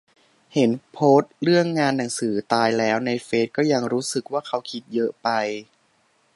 [0.53, 5.29] เห็นโพสต์เรื่องงานหนังสือตายแล้วในเฟสก็ยังรู้สึกว่าเค้าคิดเยอะไป